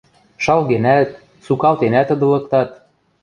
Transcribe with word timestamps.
Шалгенӓт, 0.43 1.09
сукалтенӓт 1.45 2.07
ыдылыктат. 2.13 2.69